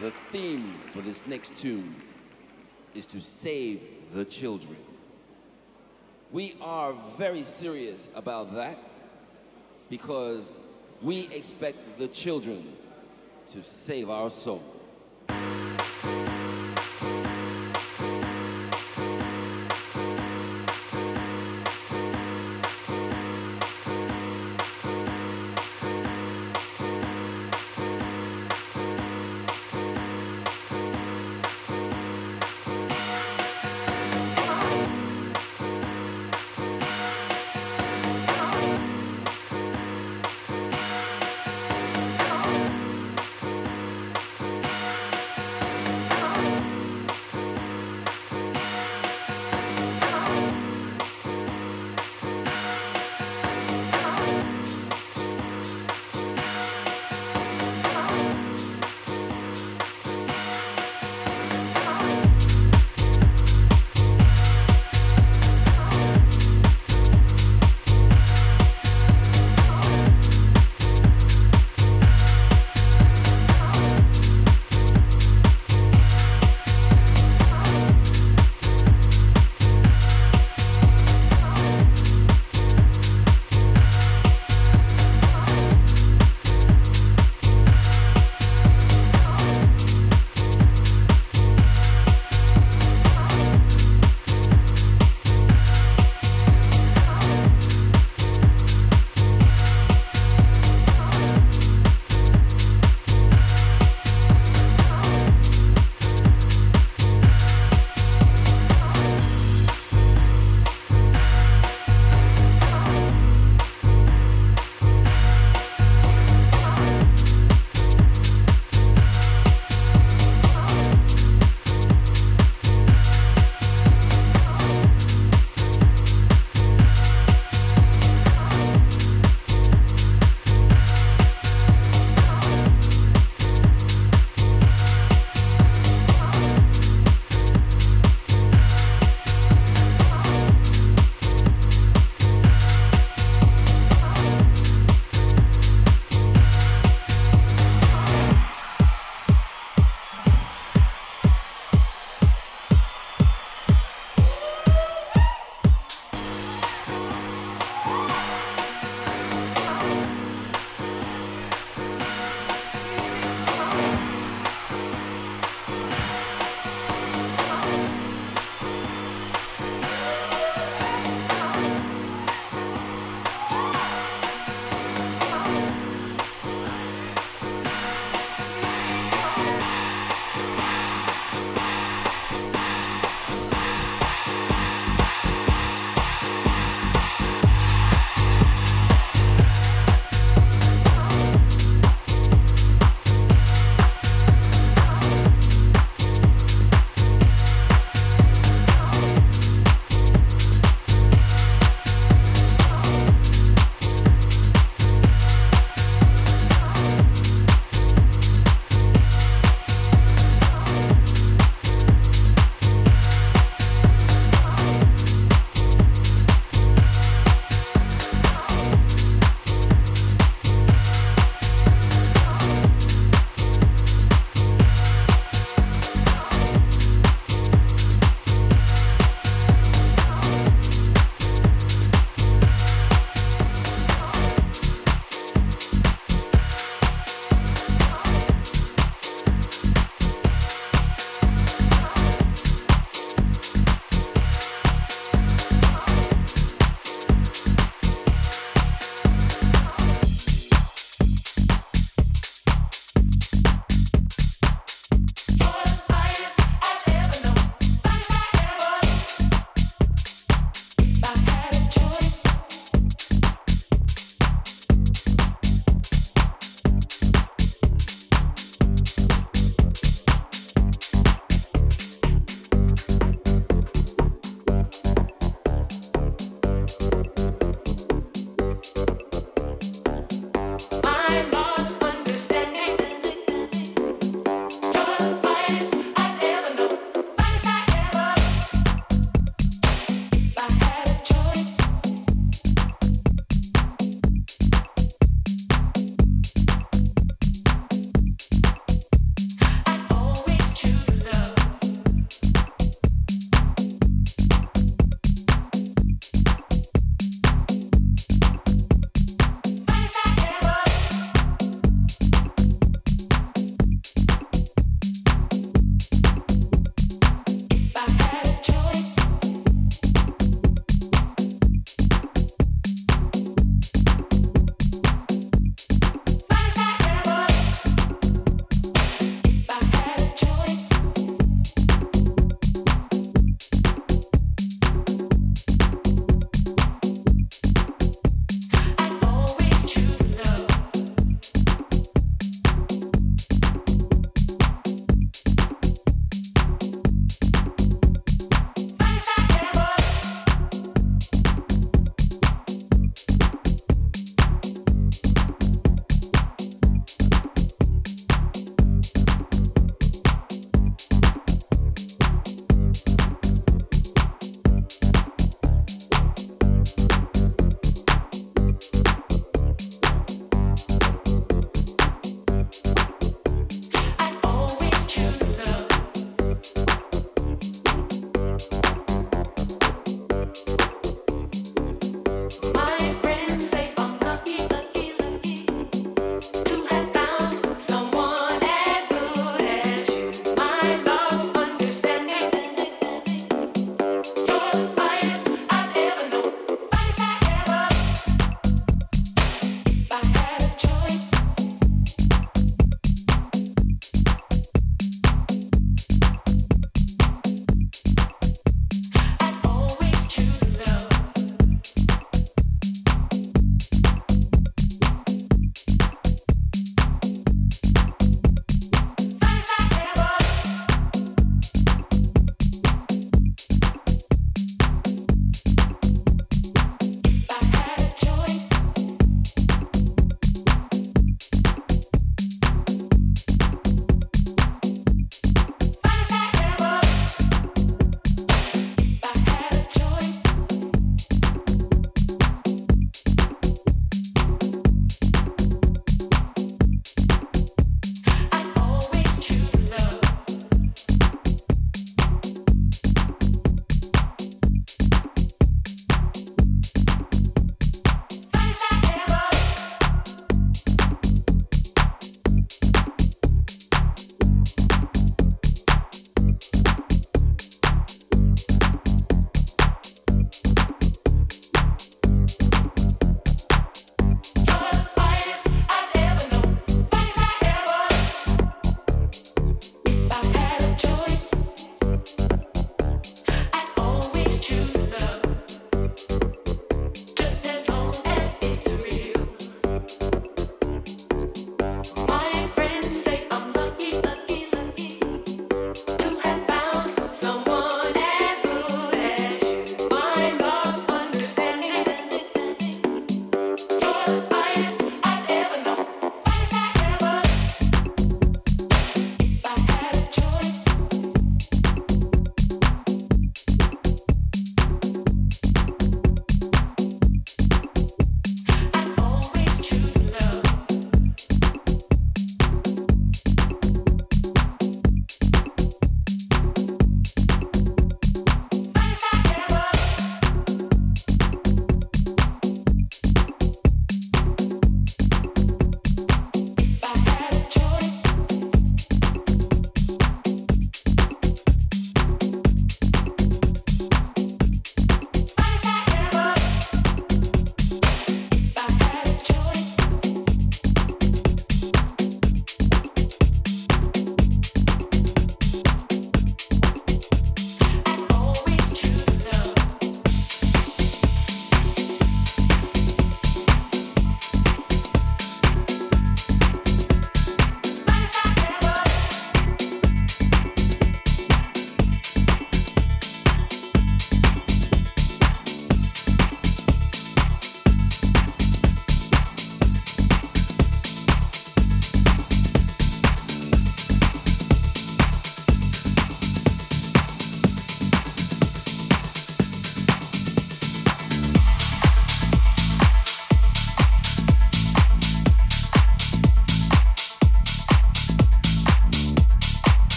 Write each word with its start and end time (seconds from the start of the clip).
The 0.00 0.12
theme 0.30 0.74
for 0.92 1.00
this 1.00 1.26
next 1.26 1.56
tune 1.56 1.94
is 2.94 3.04
to 3.06 3.20
save 3.20 3.80
the 4.14 4.24
children. 4.24 4.76
We 6.30 6.54
are 6.60 6.94
very 7.16 7.42
serious 7.42 8.10
about 8.14 8.54
that 8.54 8.78
because 9.90 10.60
we 11.02 11.28
expect 11.28 11.98
the 11.98 12.06
children 12.06 12.76
to 13.50 13.62
save 13.62 14.08
our 14.08 14.30
soul. 14.30 14.62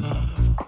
Love. 0.00 0.62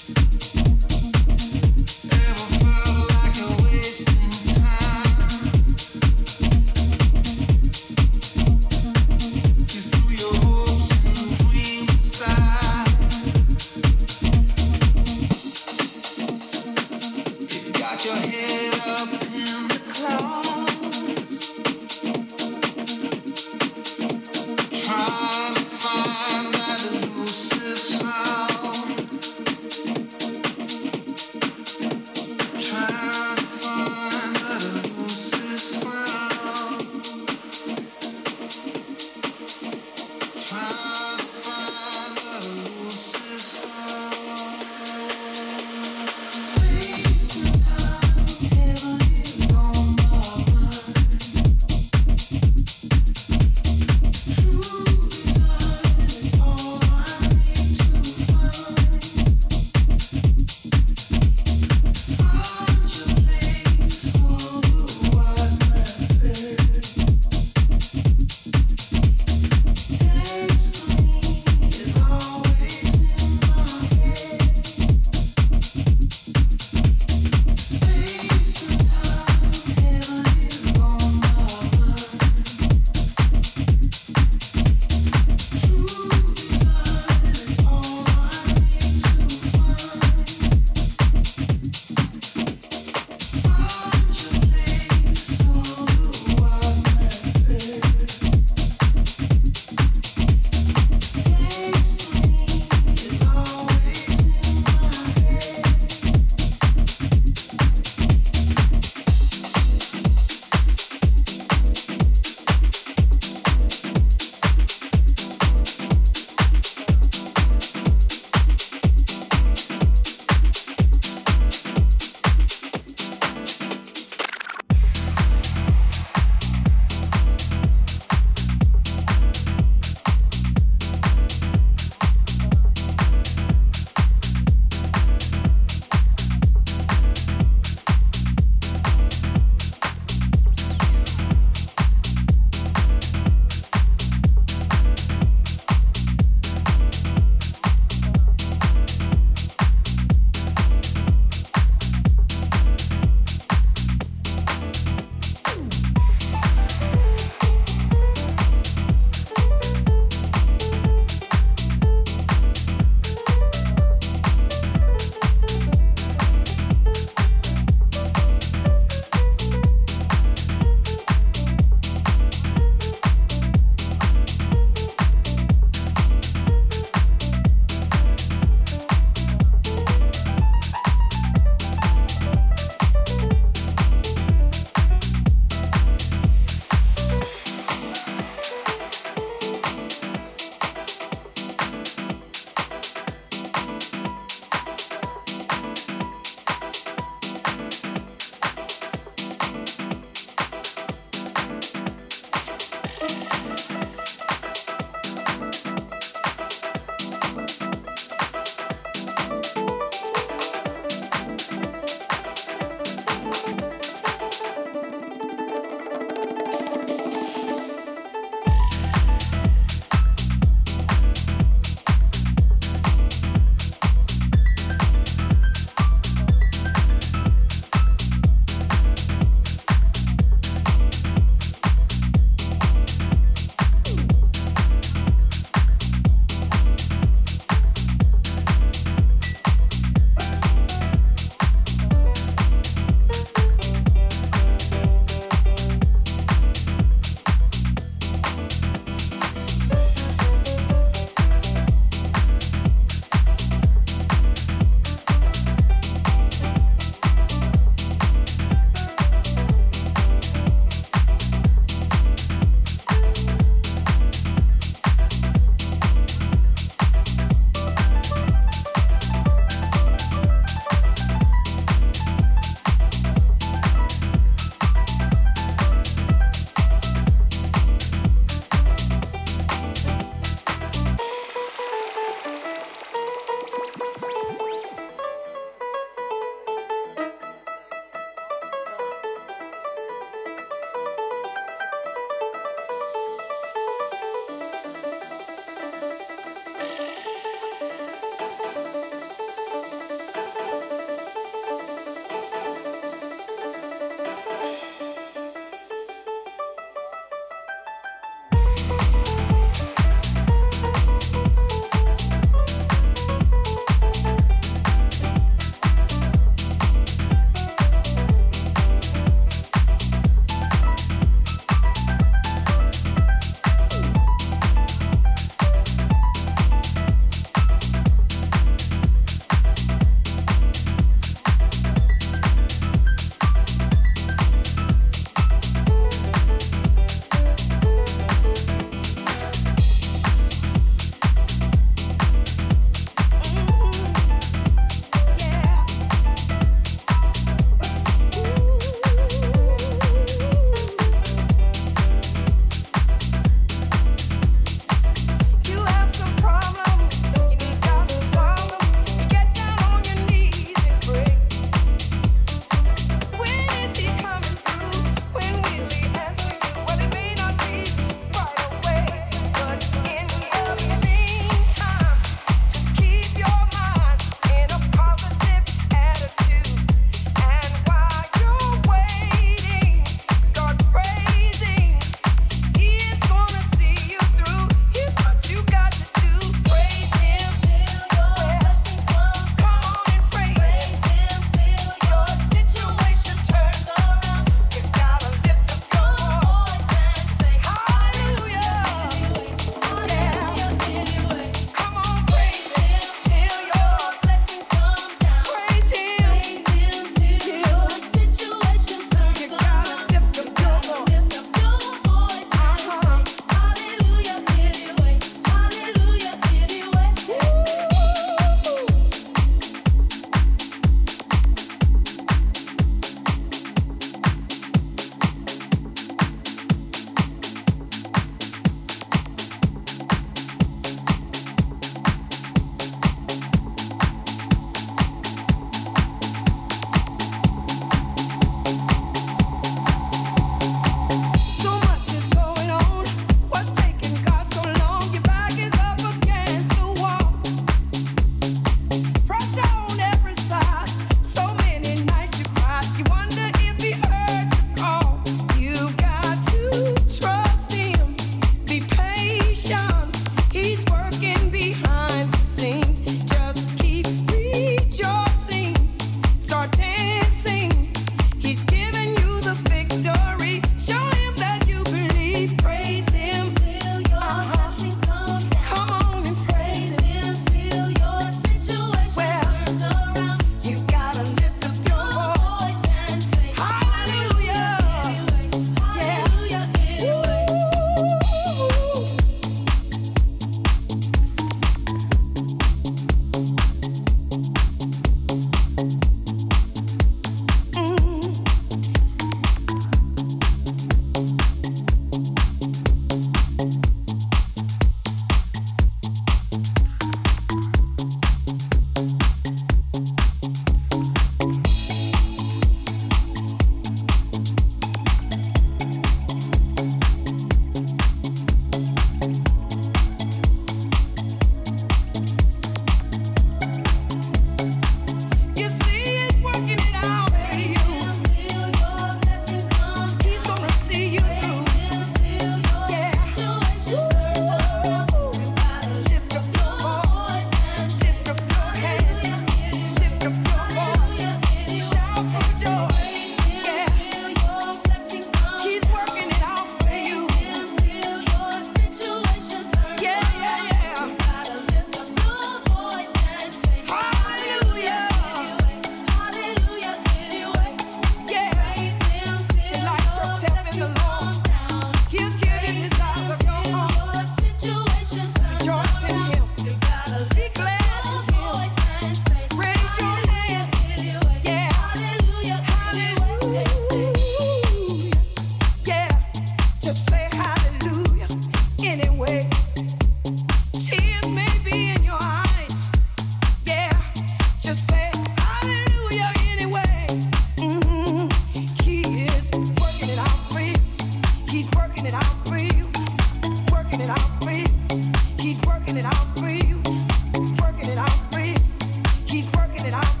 it 599.65 599.73
out. 599.73 600.00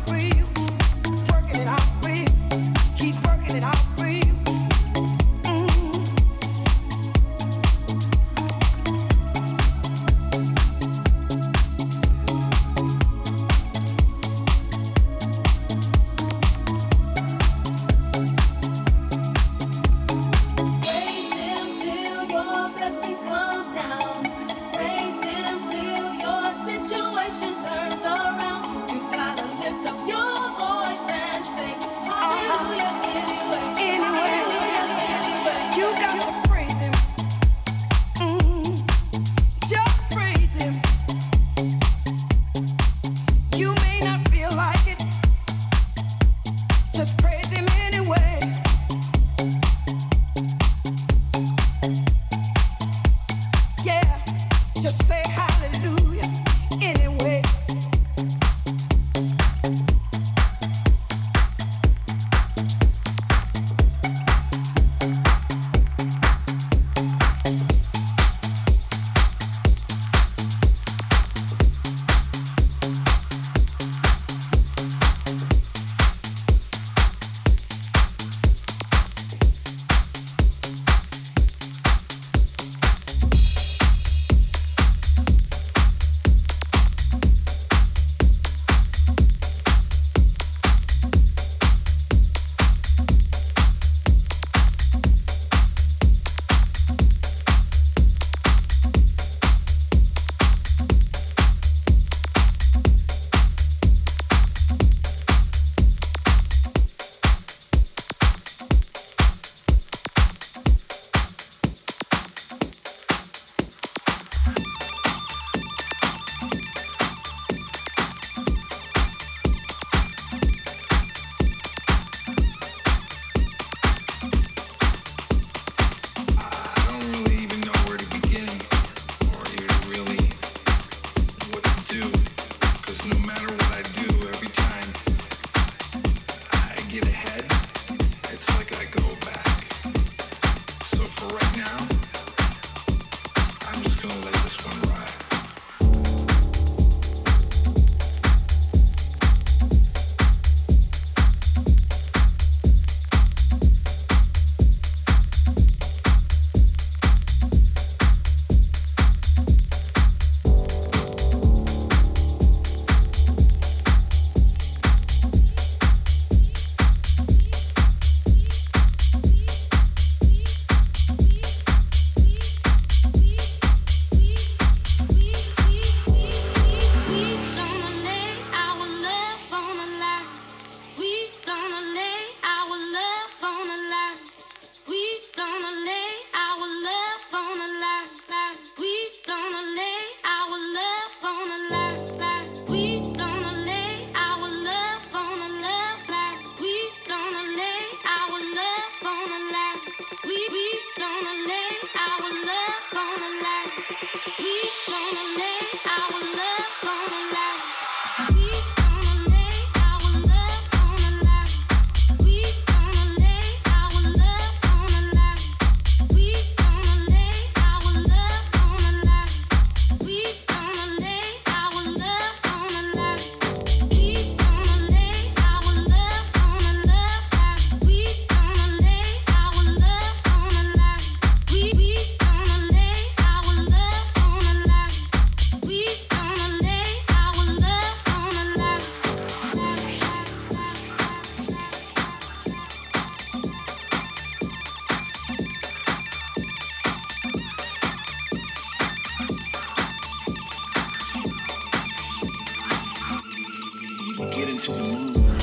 get 254.29 254.49
into 254.49 254.71
the 254.71 254.83
mood. 254.83 255.40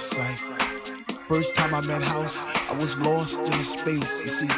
First 0.00 0.12
sight. 0.12 0.38
First 1.28 1.54
time 1.56 1.74
I 1.74 1.80
met 1.82 2.02
House, 2.02 2.38
I 2.70 2.74
was 2.74 2.98
lost 2.98 3.38
in 3.38 3.50
the 3.50 3.64
space. 3.64 4.10
You 4.20 4.26
see, 4.26 4.48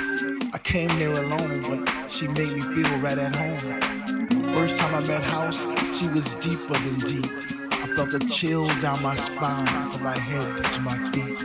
I 0.53 0.59
came 0.59 0.89
there 0.99 1.11
alone, 1.11 1.63
but 1.63 2.11
she 2.11 2.29
made 2.29 2.53
me 2.53 2.61
feel 2.61 2.99
right 2.99 3.19
at 3.19 3.35
home. 3.35 4.55
First 4.55 4.79
time 4.79 4.95
I 4.95 5.01
met 5.07 5.23
House, 5.23 5.63
she 5.99 6.07
was 6.09 6.25
deeper 6.41 6.75
than 6.75 6.97
deep. 6.99 7.27
I 7.73 7.87
felt 7.97 8.15
a 8.15 8.21
chill 8.29 8.69
down 8.81 9.03
my 9.03 9.17
spine 9.17 9.67
from 9.91 10.05
my 10.05 10.17
head 10.17 10.65
to 10.65 10.81
my 10.81 10.97
feet. 11.11 11.39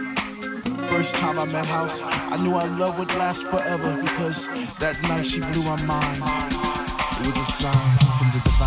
First 0.91 1.16
time 1.16 1.39
I 1.39 1.45
met 1.45 1.66
House, 1.66 2.04
I 2.04 2.38
knew 2.41 2.54
our 2.54 2.68
love 2.80 3.00
would 3.00 3.14
last 3.16 3.45
forever 3.48 4.00
because 4.02 4.48
that 4.78 5.02
night 5.04 5.26
she 5.26 5.39
blew 5.39 5.64
my 5.64 5.82
mind. 5.86 6.18
It 7.20 7.28
was 7.28 7.38
a 7.38 7.52
sign 7.52 7.98
from 8.18 8.28
the 8.34 8.41
divine. 8.45 8.66